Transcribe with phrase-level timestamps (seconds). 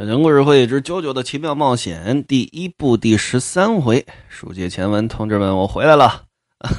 [0.00, 6.24] 小人故事会之九九的奇妙冒险第一部第十三回，书接前文，同志们，我回来了。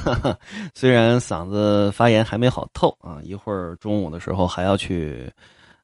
[0.74, 5.32] 虽然嗓子发炎还没好透啊，一会儿中午的时候还要去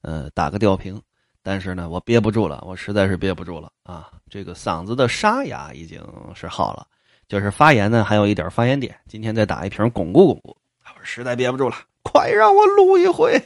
[0.02, 1.00] 呃打个吊瓶，
[1.40, 4.10] 但是呢，我憋不住了，我实在是憋不住了啊！
[4.28, 6.88] 这个嗓子的沙哑已经是好了，
[7.28, 10.56] 就是发炎呢还有一点发炎点，今天再打一瓶巩固巩固。
[10.84, 13.40] 我实在憋不住了，快让我录一回。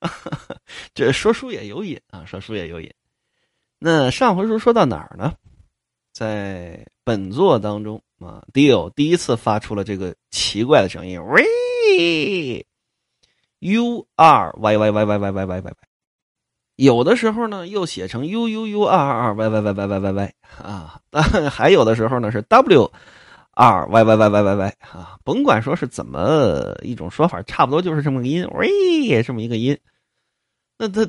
[0.94, 2.90] 这说书也有瘾啊，说书也有瘾。
[3.86, 5.34] 那上回书说到哪儿呢？
[6.14, 12.66] 在本作当中啊，Dio 第一次发出了这个奇怪的声音，喂
[13.58, 15.74] ，U R Y Y Y Y Y Y Y Y，
[16.76, 22.90] 有的时候呢又写成 U U U R R Y Y Y Y Y Y Y 啊，但还有的时候呢是 W
[23.50, 29.78] R Y Y Y Y Y Y 啊，甭管说是怎么一种说法，差不多就是这么个音，喂，这么一个音，
[30.78, 31.06] 那他。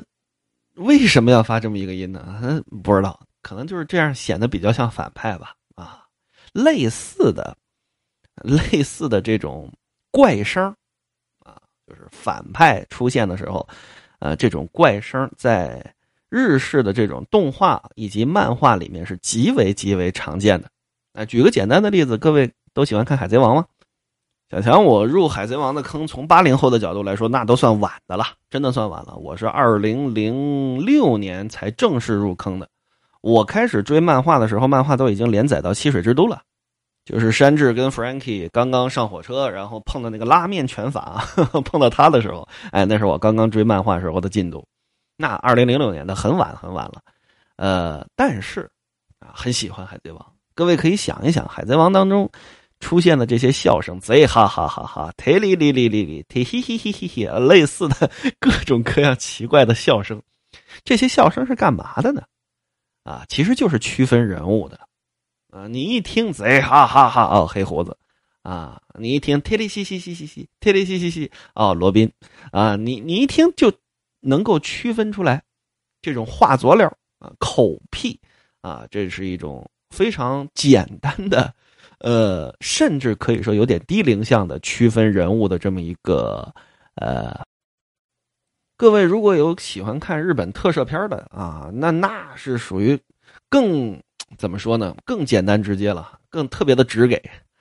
[0.76, 2.62] 为什么要发这么一个音呢？
[2.82, 5.54] 不知道，可能就是这样显得比较像反派吧。
[5.74, 6.04] 啊，
[6.52, 7.56] 类似的、
[8.42, 9.72] 类似的这种
[10.10, 10.64] 怪声
[11.44, 13.66] 啊，就是反派出现的时候，
[14.18, 15.94] 呃，这种怪声在
[16.28, 20.70] 日式的这种动画以及漫画里面是极为极为常见的。
[21.12, 23.66] 啊，举个简单的例子，各位都喜欢看《海贼王》吗？
[24.48, 29.16] 小强，我入海贼王的坑，从八零后的角度来说，那都算晚的了，真的算晚了。
[29.16, 32.68] 我是二零零六年才正式入坑的。
[33.22, 36.42] 我开始追漫画的时候，漫画都已经连载到七水之都了，
[37.04, 41.24] 就是山治跟 Frankie 刚刚上火车，然后碰到那个拉面拳法，
[41.66, 44.64] 碰到他的时候，哎，那是我刚刚追漫画时候的进度。
[45.16, 47.02] 那二零零六年的很晚很晚了，
[47.56, 48.70] 呃，但是
[49.18, 50.24] 啊，很喜欢海贼王。
[50.54, 52.30] 各位可以想一想，海贼王当中。
[52.78, 60.20] 出现的这些笑声，贼哈哈哈哈，忒哩哩哩哩哩，忒嘿嘿嘿嘿嘿，类似的各种各样奇怪的笑声，
[60.84, 62.22] 这些笑声是干嘛的呢？
[63.04, 64.78] 啊，其实就是区分人物的。
[65.50, 67.96] 啊，你一听贼哈哈哈哦，黑胡子，
[68.42, 72.12] 啊，你一听忒哩嘻嘻嘻嘻嘻，忒哩嘻嘻嘻哦，罗宾，
[72.52, 73.72] 啊，你你一听就
[74.20, 75.42] 能够区分出来，
[76.02, 76.86] 这种话佐料
[77.20, 78.20] 啊，口癖
[78.60, 81.54] 啊，这是一种非常简单的。
[82.00, 86.52] 呃，甚至可以说有点低龄向的区分人物的这么一个
[86.96, 87.34] 呃，
[88.76, 92.98] 各位如果有喜欢看日本特摄片的啊，那那是属于
[93.48, 93.98] 更
[94.36, 94.94] 怎么说呢？
[95.04, 97.16] 更简单直接了，更特别的直给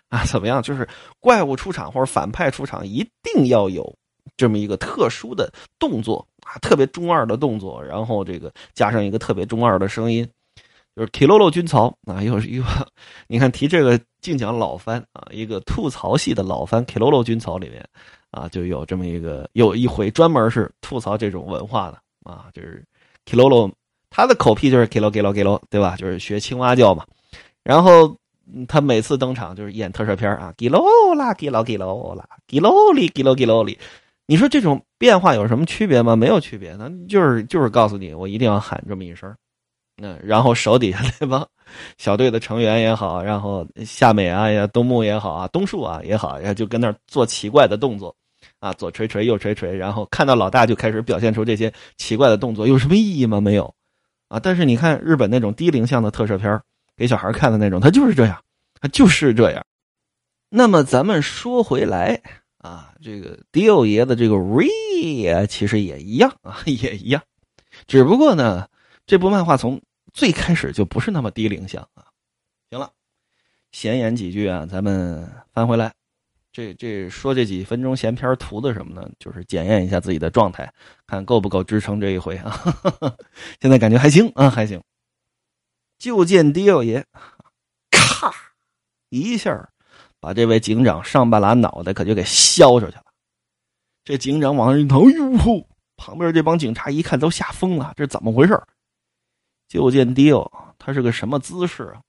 [0.09, 0.25] 啊？
[0.25, 0.61] 怎么样？
[0.61, 0.87] 就是
[1.19, 3.95] 怪物出场或者反派出场，一定要有
[4.35, 10.27] 这么一个特殊的动作啊，特别中二的动作，然后这个加上一个特别中二的声音。
[10.95, 12.65] 就是 Kilolo 军曹啊，又是一个，
[13.27, 17.87] 你看提这个净讲老番啊，一个吐槽系的老番 Kilolo 军曹里面
[18.31, 22.83] 啊，就有这么一个有一回专门是吐槽这种文化的啊，就是
[23.25, 23.71] Kilolo
[24.09, 25.95] 他的口癖就是 Kilo Kilo Kilo，对吧？
[25.95, 27.05] 就是学青蛙叫嘛。
[27.63, 28.17] 然后
[28.67, 33.77] 他每次登场就是演特摄片啊，Kilo 啦 Kilo Kilo 啦 Kilo 里 Kilo Kilo 里，
[34.25, 36.15] 你说这种变化有什么区别吗？
[36.15, 39.35] 没有区别，那就是就是告诉你，我一定要喊这么一声。
[39.97, 41.47] 那然后手底下那帮
[41.97, 48.15] 小队的成员也好，然后夏美啊呀、东木也好啊、东树啊也好，然后就跟那儿做奇怪的动作，
[48.59, 53.39] 啊，左锤锤右锤锤，然后看到老大就开始表现出这些奇怪的动作，有什么意义吗？
[53.41, 53.73] 没有，
[54.27, 54.39] 啊！
[54.39, 56.61] 但是你看日本那种低龄向的特摄片
[56.97, 58.41] 给小孩看的那种，他就是这样，
[58.79, 59.65] 他就是这样。
[60.49, 62.21] 那么咱们说回来
[62.59, 67.21] 啊，这个迪奥爷的这个 re 其实也一样啊， 也一样，
[67.87, 68.67] 只不过呢。
[69.07, 69.79] 这部漫画从
[70.15, 72.05] 最开始就不是那么低龄向啊。
[72.69, 72.89] 行了，
[73.73, 75.93] 闲言几句啊，咱们翻回来，
[76.53, 79.09] 这这说这几分钟闲篇图的什么呢？
[79.19, 80.73] 就是检验一下自己的状态，
[81.05, 82.57] 看够不够支撑这一回啊。
[83.59, 84.81] 现在感觉还行啊，还行。
[85.99, 87.05] 就见狄奥爷，
[87.91, 88.33] 咔
[89.09, 89.69] 一下
[90.21, 93.03] 把这位警长上半拉脑袋可就给削出去了。
[94.05, 95.67] 这警长往上一头，哟呼！
[95.97, 98.57] 旁边这帮警察一看都吓疯了，这怎么回事？
[99.67, 102.01] 就见迪奥，他是个什么姿势啊？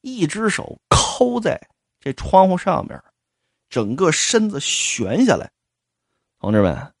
[0.00, 1.60] 一只手抠在
[2.00, 3.00] 这窗户上面，
[3.68, 5.50] 整个身子悬下来。
[6.40, 6.92] 同志们，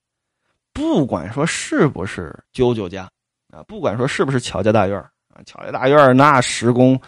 [0.72, 3.08] 不管说是不是舅舅家
[3.52, 4.98] 啊，不管说是不是乔家大院
[5.28, 7.00] 啊，乔家大院那施工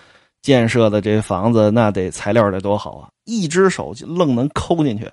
[0.42, 3.10] 建设的这房子，那得材料得多好啊！
[3.24, 5.10] 一只手就愣能抠进去，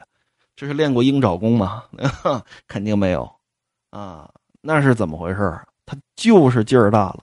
[0.55, 1.85] 这是练过鹰爪功吗？
[2.67, 3.29] 肯定没有
[3.89, 4.31] 啊！
[4.61, 7.19] 那是怎么回事他就是劲儿大了。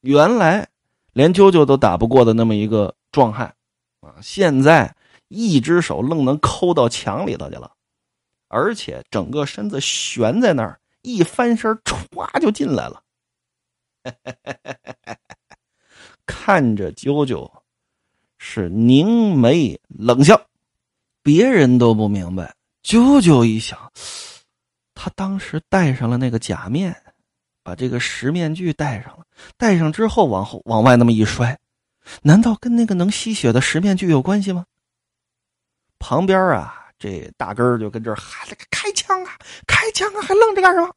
[0.00, 0.68] 原来
[1.12, 3.54] 连啾啾都打不过的那么一个壮汉，
[4.00, 4.94] 啊，现在
[5.28, 7.72] 一只手愣能抠到墙里头去了，
[8.48, 13.02] 而且整个身子悬在那儿，一翻身歘就进来了。
[16.24, 17.50] 看着啾啾
[18.38, 20.40] 是凝眉冷笑，
[21.22, 22.54] 别人都不明白。
[22.82, 23.92] 啾啾一想，
[24.94, 26.96] 他当时戴上了那个假面，
[27.62, 29.24] 把这个石面具戴上了，
[29.56, 31.58] 戴上之后往后往外那么一摔，
[32.22, 34.64] 难道跟那个能吸血的石面具有关系吗？
[35.98, 39.36] 旁边啊，这大根儿就跟这儿喊了个开枪啊，
[39.66, 40.90] 开枪啊，还愣着干什么？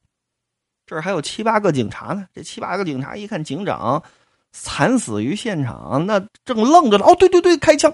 [0.86, 2.26] 这儿还有七八个警察呢。
[2.34, 4.04] 这七八个警察一看警长
[4.52, 7.06] 惨死于现场，那正愣着呢。
[7.06, 7.94] 哦，对对对，开枪！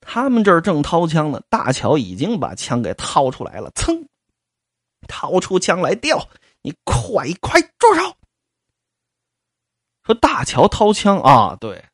[0.00, 4.06] 他们这儿正掏枪呢，大乔已经把枪给掏出来了，噌，
[5.08, 6.28] 掏出枪来，调，
[6.64, 8.16] 你快快住手！
[10.02, 11.84] 说大乔掏枪啊，对，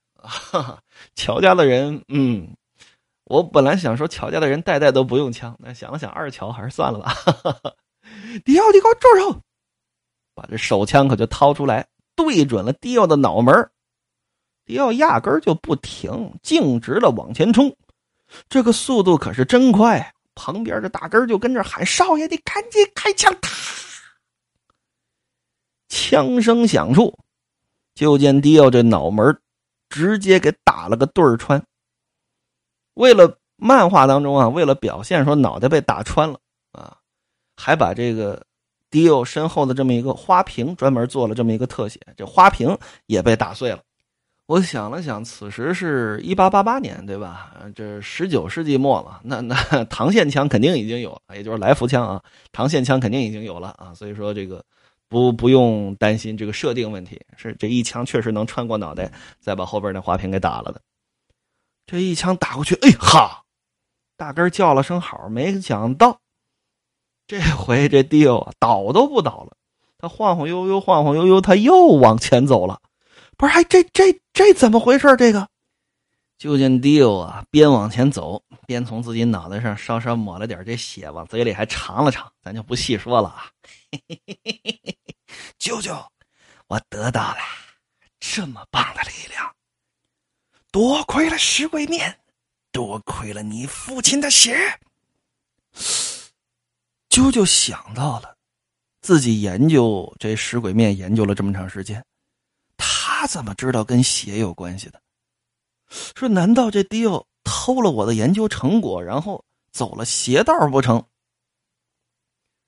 [1.16, 2.56] 乔家的人，嗯，
[3.24, 7.12] 我本来想说乔家的人代代都不用枪，那想了想，二乔还是算了吧。
[8.44, 9.40] 迪奥，你给我住手！
[10.34, 13.70] 把这手枪可就掏出来，对准了迪奥的脑门
[14.64, 17.76] 迪奥压根就不停，径直的往前冲。
[18.48, 23.50] 这个速度可是真快，旁边的大根就跟着喊：“少爷，你赶紧开枪！”啪，
[25.90, 27.18] 枪声响处，
[27.94, 29.38] 就见迪奥这脑门
[29.90, 31.62] 直接给打了个对穿。
[32.94, 36.38] 为了漫画当中啊，为了表现说脑袋被打穿了
[36.72, 36.96] 啊，
[37.56, 38.42] 还把这个
[38.88, 42.76] 迪奥身后的这么一个花瓶专门做了这么一个特写，这花瓶
[43.06, 43.80] 也被打碎了。
[44.46, 47.52] 我想了想，此时是一八八八年，对吧？
[47.74, 49.54] 这十九世纪末了，那那
[49.84, 52.22] 膛线枪肯定已经有了，也就是来福枪啊，
[52.52, 53.94] 膛线枪肯定已经有了啊。
[53.94, 54.64] 所以说这个
[55.10, 59.10] 不不用担心这个设定问题，是这一枪确实能穿过脑袋，
[59.40, 60.80] 再把后边那花瓶给打了的。
[61.84, 63.42] 这一枪打过去，哎哈，
[64.16, 66.20] 大根叫了声好，没想到
[67.26, 69.56] 这回这迪欧倒都不倒了，
[69.98, 72.80] 他晃晃悠悠，晃晃悠悠，他又往前走了。
[73.36, 75.16] 不是，还这这这怎么回事？
[75.16, 75.48] 这个，
[76.38, 83.50] 就见迪欧啊，边往前走，边从自己脑袋上稍稍抹了点这血，往嘴里还尝了尝，咱就不细说了啊。
[83.92, 84.79] 嘿嘿嘿嘿嘿
[85.70, 86.04] 舅舅，
[86.66, 87.38] 我得到了
[88.18, 89.54] 这么棒的力量，
[90.72, 92.18] 多亏了石鬼面，
[92.72, 94.80] 多亏了你父亲的血。
[97.08, 98.36] 舅舅想到了，
[99.00, 102.04] 自己研究这石鬼面研究了这么长时间。
[102.76, 105.00] 他怎么知道跟血有关系的？
[106.16, 111.06] 说难道这迪奥偷了我的研究成果，然后走了邪道不成？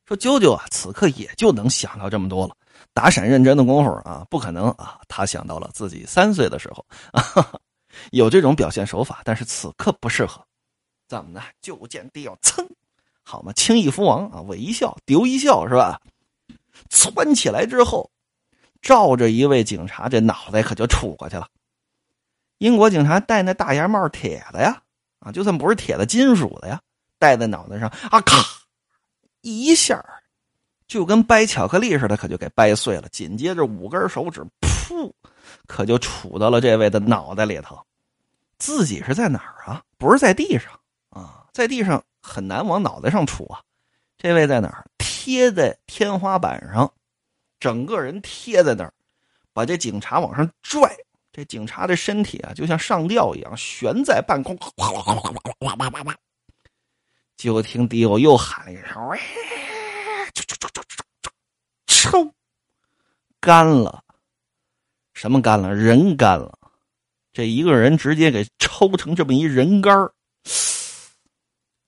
[0.07, 2.57] 说舅舅啊，此刻也就能想到这么多了。
[2.95, 5.01] 打闪认真的功夫啊，不可能啊！
[5.09, 7.59] 他想到了自己三岁的时候啊，
[8.13, 10.45] 有这种表现手法，但是此刻不适合。
[11.09, 11.43] 怎么呢？
[11.61, 12.67] 就见地要噌，
[13.23, 16.01] 好嘛，轻易夫王啊，韦一笑，丢一笑是吧？
[16.91, 18.11] 窜起来之后。
[18.83, 21.47] 照着一位警察，这脑袋可就杵过去了。
[22.59, 24.83] 英国警察戴那大檐帽，铁的呀，
[25.21, 26.81] 啊，就算不是铁的，金属的呀，
[27.17, 28.45] 戴在脑袋上，啊，咔，
[29.43, 30.05] 一下
[30.93, 33.09] 就跟掰巧克力似的，可就给掰碎了。
[33.09, 35.11] 紧接着五根手指，噗，
[35.67, 37.81] 可就杵到了这位的脑袋里头。
[38.59, 39.83] 自己是在哪儿啊？
[39.97, 40.71] 不是在地上
[41.09, 43.63] 啊，在地上很难往脑袋上杵啊。
[44.19, 44.85] 这位在哪儿？
[44.99, 46.93] 贴在天花板上。
[47.59, 48.93] 整个人贴在那儿，
[49.55, 50.95] 把这警察往上拽。
[51.33, 54.55] 这警察的身体啊，就像上吊一样悬在半空。
[57.39, 59.01] 就听迪欧又喊了一声：“！”
[61.87, 62.33] 抽，
[63.41, 64.03] 干了。
[65.15, 65.75] 什么干了？
[65.75, 66.59] 人干了。
[67.33, 70.13] 这一个人直接给抽成这么一人干儿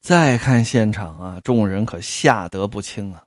[0.01, 3.25] 再看现场啊，众人可吓得不轻啊。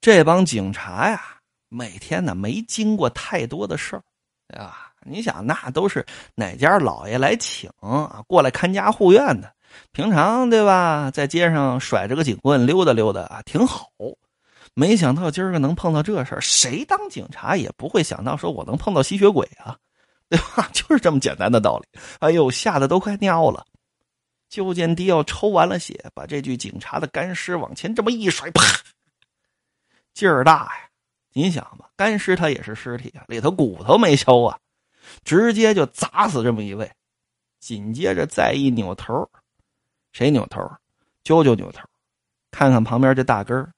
[0.00, 1.38] 这帮警察呀。
[1.68, 4.02] 每天呢没经过太多的事儿，
[4.46, 4.92] 对吧？
[5.06, 9.50] 你想，那都是哪家老爷来请啊，过来看家护院的。
[9.90, 13.88] 平常对吧，在街上甩着个警棍溜达溜达啊，挺好。
[14.74, 19.76] 没想到今儿个能碰到这事儿，谁当警察也不会想到说我能碰到吸血鬼啊，
[20.28, 20.68] 对吧？
[20.72, 22.00] 就是这么简单的道理。
[22.20, 23.64] 哎呦，吓得都快尿了。
[24.48, 28.62] 就见迪奥抽完了血，把这具警察的干尸往前这么一甩，啪，
[30.12, 30.88] 劲儿大呀！
[31.32, 34.58] 你想吧，干尸它也是尸体啊，里头骨头没抽啊，
[35.24, 36.90] 直接就砸死这么一位。
[37.60, 39.26] 紧接着再一扭头，
[40.12, 40.60] 谁扭头？
[41.24, 41.80] 啾啾扭头，
[42.50, 43.72] 看看旁边这大根儿，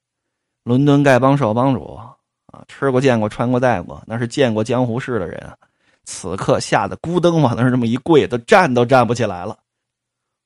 [0.65, 5.57] 伦敦丐帮少帮主啊，吃过见过穿过戴过，那是见过江湖事的人。
[6.05, 9.59] 此刻吓得咕噔往那儿这么一跪，都站都站不起来了。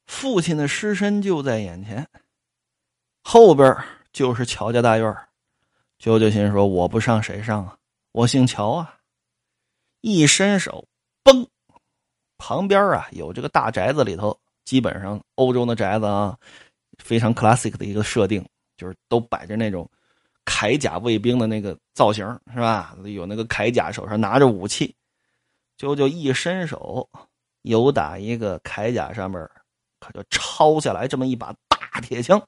[0.07, 2.07] 父亲的尸身就在眼前，
[3.23, 3.77] 后边
[4.13, 5.17] 就是乔家大院
[5.99, 7.77] 舅舅心说：“我不上谁上啊？
[8.13, 8.95] 我姓乔啊！
[10.01, 10.85] 一伸手，
[11.25, 11.47] 嘣，
[12.39, 16.39] 旁边啊有这个大宅子里头，基本上欧洲的宅子啊，
[16.99, 18.45] 非常 classic 的一个设定，
[18.77, 19.91] 就是都摆着那种
[20.49, 22.97] 铠甲卫兵的那个造型，是吧？
[23.05, 24.95] 有那个铠甲，手上拿着武器，
[25.79, 27.09] 啾啾一伸手，
[27.63, 29.39] 有打一个铠甲上面，
[30.01, 32.43] 可就抄下来这么一把大铁枪。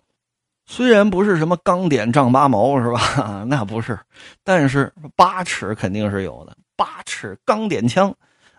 [0.66, 3.44] 虽然不是什么钢点丈八矛是吧？
[3.46, 3.98] 那不是，
[4.42, 6.56] 但是八尺肯定是有的。
[6.76, 8.14] 八尺钢点枪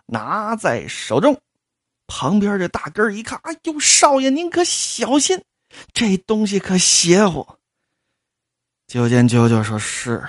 [0.06, 1.36] 拿在手中，
[2.06, 5.42] 旁边这大根一看，哎呦，少爷您可小心，
[5.92, 7.46] 这东西可邪乎。
[8.92, 10.22] 九见九九说是，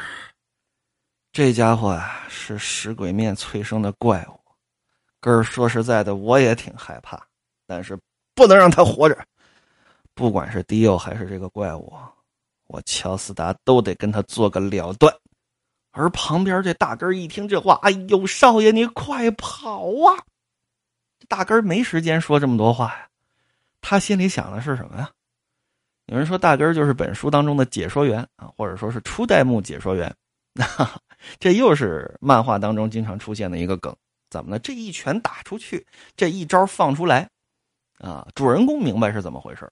[1.33, 4.39] 这家伙啊是食鬼面催生的怪物。
[5.19, 7.21] 根儿说实在的，我也挺害怕，
[7.67, 7.99] 但是
[8.33, 9.21] 不能让他活着。
[10.13, 11.93] 不管是迪欧还是这个怪物，
[12.67, 15.13] 我乔斯达都得跟他做个了断。
[15.91, 20.23] 而旁边这大根一听这话，哎呦，少爷你快跑啊！
[21.27, 23.09] 大根没时间说这么多话呀，
[23.81, 25.11] 他心里想的是什么呀？
[26.07, 30.13] 有人说大根就是本书当中的解说员啊，或者说是初代目解说员。
[31.39, 33.95] 这又是漫画当中经常出现的一个梗。
[34.29, 34.59] 怎么呢？
[34.59, 37.29] 这一拳打出去，这一招放出来，
[37.99, 39.71] 啊，主人公明白是怎么回事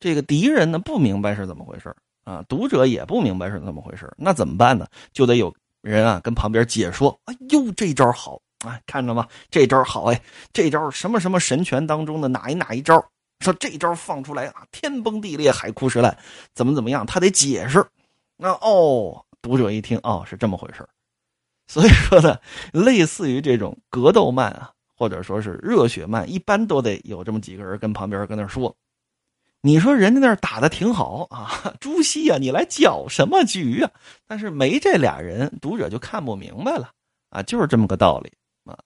[0.00, 1.94] 这个敌人呢不明白是怎么回事
[2.24, 4.86] 啊，读者也不明白是怎么回事那怎么办呢？
[5.12, 7.18] 就得有人啊跟旁边解说。
[7.26, 9.28] 哎呦，这招好啊，看着吗？
[9.48, 10.20] 这招好哎，
[10.52, 13.00] 这招什么什么神拳当中的哪一哪一招？
[13.40, 16.16] 说这招放出来啊，天崩地裂，海枯石烂，
[16.54, 17.04] 怎么怎么样？
[17.06, 17.84] 他得解释。
[18.36, 20.86] 那哦，读者一听哦，是这么回事
[21.66, 22.38] 所以说呢，
[22.72, 28.74] 类似于这种格斗漫啊，或者说是热血漫，一般都得有这么几个人跟旁边跟那说。
[29.62, 33.90] 你说人家那打的挺好啊，朱熹呀，你来搅什么局啊？
[34.26, 36.90] 但是没这俩人，读者就看不明白了
[37.30, 38.30] 啊，就是这么个道理
[38.64, 38.78] 啊。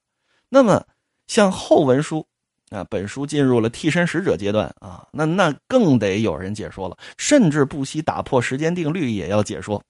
[0.49, 0.87] 那么
[1.26, 2.25] 像后文书
[2.71, 9.83] 啊，本书进入了替身使者阶段啊，那那更得有人解说了，甚至不惜打破时间定律也要解说。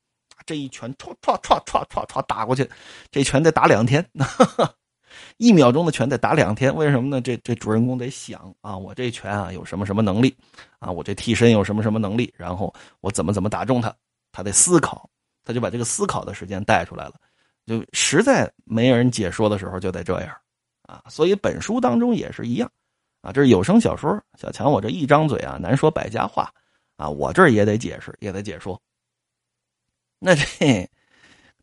[0.47, 2.68] 这一拳唰唰唰唰唰唰打过去，
[3.11, 4.04] 这拳得打两天。
[5.38, 7.20] 一秒钟的拳得打两天，为什么呢？
[7.20, 10.35] 这这主人公得想啊，我这拳啊有什么什么能力
[10.78, 10.90] 啊？
[10.90, 12.32] 我这替身有什么什么能力？
[12.37, 13.92] 然后我怎么怎么打中他？
[14.30, 15.08] 他得思考，
[15.44, 17.14] 他就把这个思考的时间带出来了。
[17.66, 20.35] 就实在没人解说的时候，就得这样
[20.88, 21.04] 啊。
[21.09, 22.68] 所以本书当中也是一样
[23.21, 23.30] 啊。
[23.30, 26.52] 这是有声小说，小强我这一张嘴啊，难说百家话
[26.97, 27.09] 啊。
[27.09, 28.80] 我这也得解释，也得解说。
[30.18, 30.90] 那这。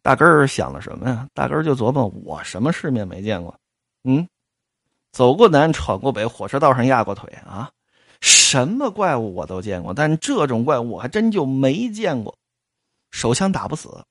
[0.01, 1.27] 大根儿想了什么呀？
[1.34, 3.60] 大根儿就琢磨：我什么世面没见过？
[4.03, 4.29] 嗯，
[5.12, 7.72] 走过南，闯过北，火车道上压过腿啊，
[8.22, 12.38] 什么怪物我都见过，但这种怪物我还真就没见过。
[13.10, 14.05] 手枪打不死，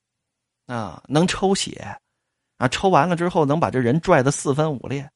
[0.67, 1.97] 啊，能抽血，
[2.57, 5.11] 啊，抽完了之后能把这人拽得四分五裂。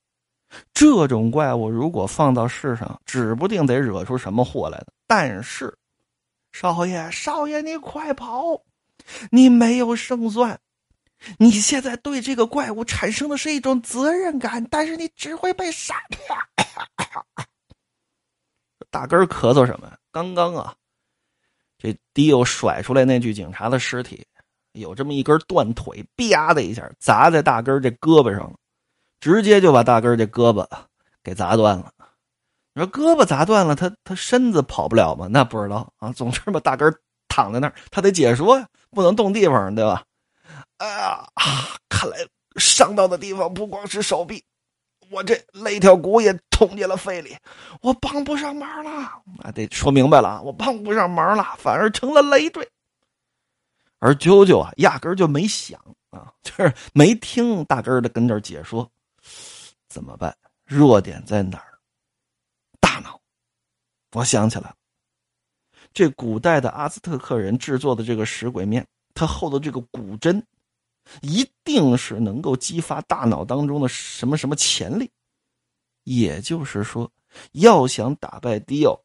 [0.73, 4.87] 这种怪物如果放到世上，指不定得惹出什么祸来的。
[5.07, 5.77] 但是，
[6.53, 8.63] 少爷，少爷，你快跑！
[9.31, 10.59] 你没有胜算。
[11.37, 15.97] 你现在对这个怪物产生的是一种责任感，但是你只会被杀。
[18.91, 19.93] 大根咳嗽什么？
[20.11, 20.75] 刚刚啊，
[21.77, 24.27] 这迪欧甩出来那具警察的尸体，
[24.73, 28.57] 有这么一根断腿，啪的一下砸在大根这胳膊上了，
[29.21, 30.67] 直接就把大根这胳膊
[31.23, 31.93] 给砸断了。
[32.75, 35.27] 你说胳膊砸断了，他他身子跑不了吗？
[35.29, 36.13] 那不知道啊。
[36.13, 36.95] 总之吧，大根
[37.29, 40.05] 躺在那儿，他得解说呀，不能动地方，对吧？
[40.79, 41.75] 哎呀啊！
[41.89, 42.19] 看来
[42.57, 44.45] 伤到的地方不光是手臂，
[45.11, 47.37] 我这肋条骨也捅进了肺里，
[47.81, 48.91] 我帮不上忙了。
[49.43, 52.69] 啊，得说明白了，我帮不上忙了，反而成了累赘。
[53.99, 55.79] 而啾啾啊，压根就没想
[56.11, 58.91] 啊，就是没听大根的跟这解说，
[59.89, 60.37] 怎么办？
[60.65, 61.79] 弱点在哪儿？
[62.81, 63.21] 大脑。
[64.13, 64.77] 我想起来了，
[65.93, 70.45] 这古代的阿兹特克人制作的这个石鬼面，它后头这个骨针。
[71.23, 75.11] 一定是能够激发大脑当中的什么什么潜力，
[76.05, 77.11] 也就是说，
[77.53, 79.01] 要想打败迪奥，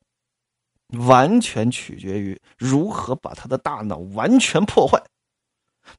[1.00, 5.02] 完全取决于如何把他的大脑完全破坏。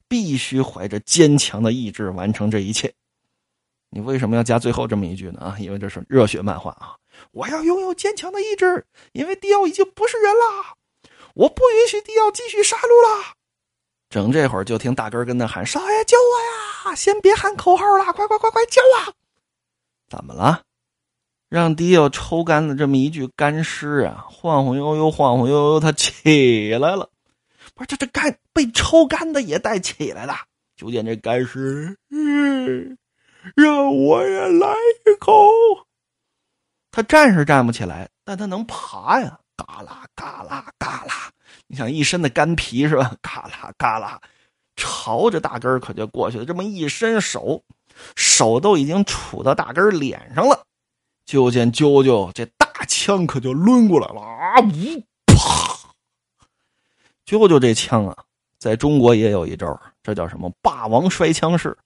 [0.09, 2.95] 必须怀着坚强的意志完成这一切。
[3.91, 5.41] 你为什么要加最后这么一句呢？
[5.41, 6.97] 啊，因为这是热血漫画啊！
[7.33, 10.75] 我要拥有坚强的意志，因为迪奥已经不是人了，
[11.35, 13.35] 我不允许迪奥继续杀戮了。
[14.09, 16.95] 整这会儿就听大根跟那喊：“少爷救我呀！
[16.95, 19.13] 先别喊口号了，快快快快救啊！”
[20.09, 20.63] 怎么了？
[21.55, 24.27] 让迪奥抽干了这么一具干尸啊！
[24.29, 27.09] 晃晃悠悠，晃晃悠悠，他起来了。
[27.77, 30.35] 不是这这干被抽干的也带起来了。
[30.77, 32.99] 就见这干尸，嗯，
[33.55, 34.67] 让我也来
[35.07, 35.49] 一口。
[36.91, 39.39] 他站是站不起来，但他能爬呀！
[39.57, 41.31] 嘎啦嘎啦嘎啦，
[41.69, 43.15] 你想一身的干皮是吧？
[43.23, 44.21] 嘎啦嘎啦，
[44.75, 46.45] 朝着大根可就过去了。
[46.45, 47.63] 这么一伸手，
[48.17, 50.65] 手都已经杵到大根脸上了。
[51.25, 54.61] 就见啾啾这大枪可就抡过来了啊！
[54.61, 55.35] 呜啪！
[57.25, 58.25] 啾啾这枪啊，
[58.59, 61.77] 在中国也有一招，这叫什么“霸王摔枪式”？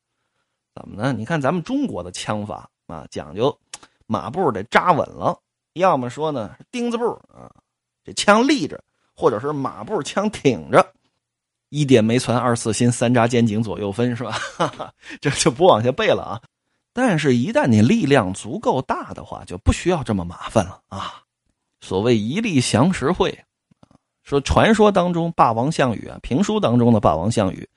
[0.75, 1.13] 怎么呢？
[1.13, 3.57] 你看咱们中国的枪法啊，讲究
[4.07, 5.39] 马步得扎稳了，
[5.75, 7.51] 要么说呢钉子步啊，
[8.05, 8.83] 这枪立着，
[9.15, 10.93] 或者是马步枪挺着，
[11.69, 14.37] 一点没存，二四心，三扎肩颈，左右分，是吧？
[15.21, 16.41] 这就不往下背了啊。
[16.93, 21.23] 但是，一旦你力量足够大的话，就不需要这么麻烦了啊！
[21.81, 23.45] 所谓一力降十会，
[24.25, 27.69] 说传说当中霸王项羽啊，评书当中的霸王项羽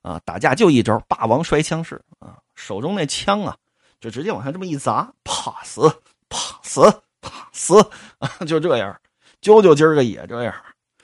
[0.00, 3.56] 啊，打架就一招霸王摔枪式啊，手中那枪啊，
[4.00, 5.82] 就直接往下这么一砸，啪死，
[6.30, 6.82] 啪死，
[7.20, 7.78] 啪死
[8.18, 8.98] 啊，就这样。
[9.42, 10.54] 啾啾今儿个也这样，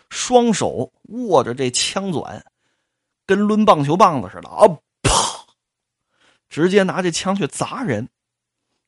[0.09, 2.43] 双手握着这枪转，
[3.27, 4.67] 跟抡棒球棒子似的啊。
[6.57, 8.09] 直接拿这枪去砸人，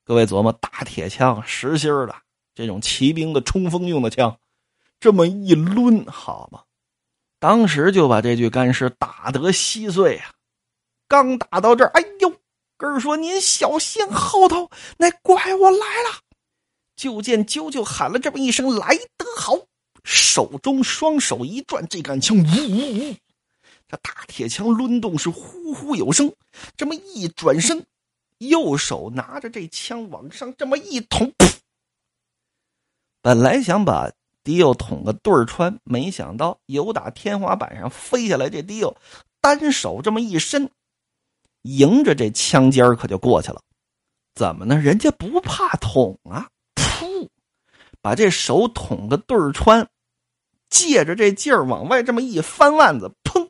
[0.02, 2.16] 各位琢磨，大铁枪实心的
[2.54, 4.38] 这种骑兵的冲锋用的枪，
[4.98, 6.62] 这么一抡，好嘛，
[7.38, 10.32] 当时就把这具干尸打得稀碎啊！
[11.08, 12.32] 刚打到这儿，哎呦，
[12.78, 16.22] 根儿说：“您小心后头那怪物来了！”
[16.96, 19.66] 就见啾啾喊了这么一声：“来得好！”
[20.02, 23.16] 手中双手一转，这杆枪呜呜呜。
[23.88, 26.30] 这大铁枪抡动是呼呼有声，
[26.76, 27.86] 这么一转身，
[28.36, 31.32] 右手拿着这枪往上这么一捅，
[33.22, 34.12] 本来想把
[34.44, 38.94] 迪奥捅个对儿穿，没想到由打天花板上飞下来，这迪奥
[39.40, 40.70] 单手这么一伸，
[41.62, 43.62] 迎着这枪尖可就过去了。
[44.34, 44.76] 怎么呢？
[44.76, 46.48] 人家不怕捅啊！
[46.74, 47.28] 噗，
[48.00, 49.88] 把这手捅个对儿穿，
[50.70, 53.47] 借着这劲儿往外这么一翻腕子，砰！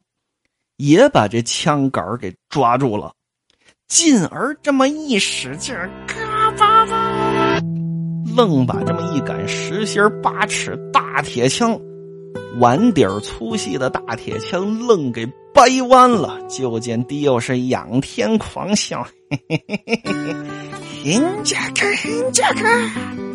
[0.79, 3.13] 也把这枪杆给抓住了，
[3.89, 7.59] 进而这么一使劲儿，嘎巴巴，
[8.37, 11.77] 愣把这么一杆实心八尺大铁枪，
[12.61, 16.41] 碗底儿粗细的大铁枪愣给掰弯了。
[16.49, 20.03] 就见迪奥是仰天狂笑，嘿嘿嘿嘿
[21.03, 23.28] 嘿，人家看，人家看。